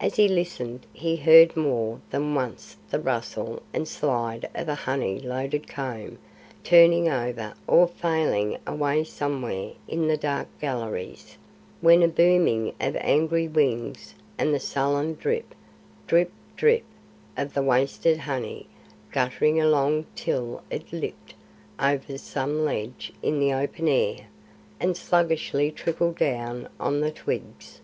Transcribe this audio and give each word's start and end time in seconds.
As 0.00 0.16
he 0.16 0.26
listened 0.26 0.86
he 0.90 1.16
heard 1.16 1.54
more 1.54 2.00
than 2.08 2.34
once 2.34 2.78
the 2.90 2.98
rustle 2.98 3.60
and 3.74 3.86
slide 3.86 4.48
of 4.54 4.70
a 4.70 4.74
honey 4.74 5.18
loaded 5.18 5.68
comb 5.68 6.16
turning 6.64 7.10
over 7.10 7.52
or 7.66 7.86
failing 7.86 8.56
away 8.66 9.04
somewhere 9.04 9.72
in 9.86 10.08
the 10.08 10.16
dark 10.16 10.48
galleries; 10.62 11.36
then 11.82 12.02
a 12.02 12.08
booming 12.08 12.72
of 12.80 12.96
angry 13.02 13.46
wings, 13.48 14.14
and 14.38 14.54
the 14.54 14.58
sullen 14.58 15.12
drip, 15.16 15.54
drip, 16.06 16.32
drip, 16.56 16.84
of 17.36 17.52
the 17.52 17.60
wasted 17.62 18.16
honey, 18.20 18.66
guttering 19.12 19.60
along 19.60 20.06
till 20.16 20.62
it 20.70 20.90
lipped 20.90 21.34
over 21.78 22.16
some 22.16 22.64
ledge 22.64 23.12
in 23.22 23.38
the 23.38 23.52
open 23.52 23.88
air 23.88 24.20
and 24.80 24.96
sluggishly 24.96 25.70
trickled 25.70 26.16
down 26.16 26.66
on 26.80 27.00
the 27.02 27.10
twigs. 27.12 27.82